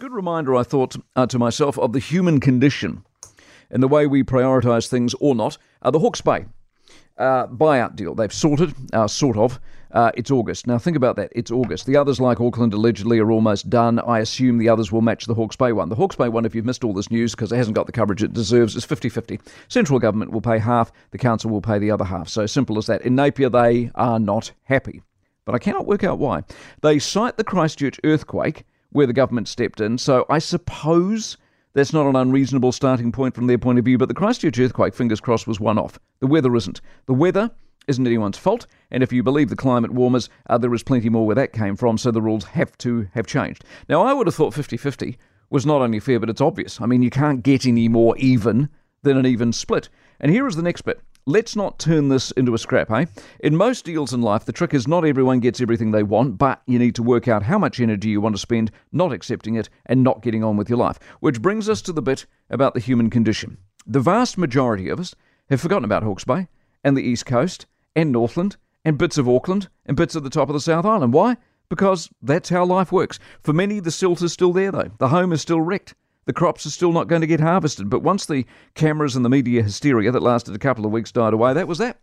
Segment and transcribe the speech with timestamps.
[0.00, 3.04] Good reminder, I thought uh, to myself, of the human condition
[3.70, 5.58] and the way we prioritise things or not.
[5.82, 6.46] Uh, the Hawke's Bay
[7.18, 9.60] uh, buyout deal, they've sorted, uh, sort of.
[9.90, 10.66] Uh, it's August.
[10.66, 11.30] Now, think about that.
[11.32, 11.84] It's August.
[11.84, 13.98] The others, like Auckland, allegedly are almost done.
[13.98, 15.90] I assume the others will match the Hawke's Bay one.
[15.90, 17.92] The Hawke's Bay one, if you've missed all this news because it hasn't got the
[17.92, 19.38] coverage it deserves, is 50 50.
[19.68, 22.26] Central government will pay half, the council will pay the other half.
[22.26, 23.02] So simple as that.
[23.02, 25.02] In Napier, they are not happy.
[25.44, 26.44] But I cannot work out why.
[26.80, 29.98] They cite the Christchurch earthquake where the government stepped in.
[29.98, 31.36] So I suppose
[31.72, 33.98] that's not an unreasonable starting point from their point of view.
[33.98, 35.98] But the Christchurch earthquake, fingers crossed, was one off.
[36.20, 36.80] The weather isn't.
[37.06, 37.50] The weather
[37.86, 38.66] isn't anyone's fault.
[38.90, 41.76] And if you believe the climate warmers, uh, there is plenty more where that came
[41.76, 41.98] from.
[41.98, 43.64] So the rules have to have changed.
[43.88, 45.16] Now, I would have thought 50 50
[45.50, 46.80] was not only fair, but it's obvious.
[46.80, 48.68] I mean, you can't get any more even
[49.02, 49.88] than an even split.
[50.20, 51.00] And here is the next bit.
[51.30, 53.04] Let's not turn this into a scrap, eh?
[53.38, 56.60] In most deals in life, the trick is not everyone gets everything they want, but
[56.66, 59.68] you need to work out how much energy you want to spend not accepting it
[59.86, 60.98] and not getting on with your life.
[61.20, 63.58] Which brings us to the bit about the human condition.
[63.86, 65.14] The vast majority of us
[65.50, 66.48] have forgotten about Hawke's Bay
[66.82, 70.48] and the East Coast and Northland and bits of Auckland and bits of the top
[70.48, 71.12] of the South Island.
[71.12, 71.36] Why?
[71.68, 73.20] Because that's how life works.
[73.44, 74.90] For many, the silt is still there, though.
[74.98, 75.94] The home is still wrecked
[76.30, 77.90] the crops are still not going to get harvested.
[77.90, 81.34] But once the cameras and the media hysteria that lasted a couple of weeks died
[81.34, 81.98] away, that was that.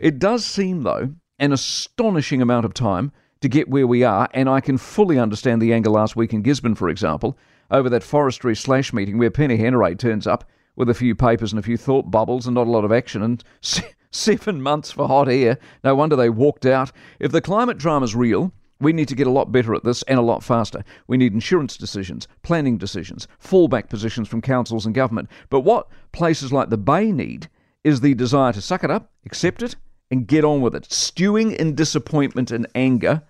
[0.00, 4.48] It does seem, though, an astonishing amount of time to get where we are, and
[4.48, 7.38] I can fully understand the anger last week in Gisborne, for example,
[7.70, 10.42] over that forestry slash meeting where Peeni Henare turns up
[10.74, 13.22] with a few papers and a few thought bubbles and not a lot of action,
[13.22, 13.44] and
[14.10, 15.56] seven months for hot air.
[15.84, 16.90] No wonder they walked out.
[17.20, 20.18] If the climate drama's real, we need to get a lot better at this and
[20.18, 20.84] a lot faster.
[21.06, 25.28] We need insurance decisions, planning decisions, fallback positions from councils and government.
[25.50, 27.48] But what places like the Bay need
[27.84, 29.76] is the desire to suck it up, accept it,
[30.10, 30.90] and get on with it.
[30.92, 33.22] Stewing in disappointment and anger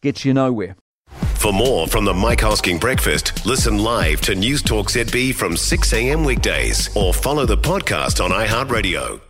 [0.00, 0.76] gets you nowhere.
[1.44, 5.92] For more from the Mike Hosking Breakfast, listen live to News Talk ZB from 6
[5.92, 6.24] a.m.
[6.24, 9.20] weekdays or follow the podcast on iHeartRadio.